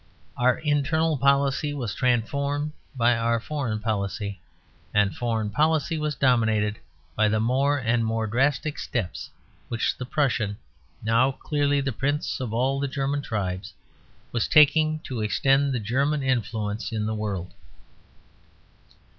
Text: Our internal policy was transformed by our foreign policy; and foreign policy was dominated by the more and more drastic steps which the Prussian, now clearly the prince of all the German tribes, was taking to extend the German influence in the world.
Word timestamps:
Our 0.35 0.57
internal 0.57 1.15
policy 1.15 1.75
was 1.75 1.93
transformed 1.93 2.71
by 2.95 3.15
our 3.15 3.39
foreign 3.39 3.79
policy; 3.79 4.41
and 4.95 5.15
foreign 5.15 5.51
policy 5.51 5.95
was 5.99 6.15
dominated 6.15 6.79
by 7.15 7.27
the 7.27 7.39
more 7.39 7.77
and 7.77 8.03
more 8.03 8.25
drastic 8.25 8.79
steps 8.79 9.29
which 9.69 9.95
the 9.95 10.07
Prussian, 10.07 10.57
now 11.03 11.31
clearly 11.31 11.81
the 11.81 11.91
prince 11.91 12.39
of 12.39 12.51
all 12.51 12.79
the 12.79 12.87
German 12.87 13.21
tribes, 13.21 13.73
was 14.31 14.47
taking 14.47 14.97
to 15.01 15.21
extend 15.21 15.71
the 15.71 15.79
German 15.79 16.23
influence 16.23 16.91
in 16.91 17.05
the 17.05 17.13
world. 17.13 17.53